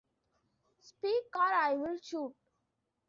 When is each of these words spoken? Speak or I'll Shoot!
Speak 0.79 1.25
or 1.35 1.41
I'll 1.43 1.99
Shoot! 2.01 2.33